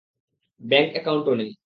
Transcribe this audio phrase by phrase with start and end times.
[0.61, 1.51] Bank অ্যাকাউন্টও নেই।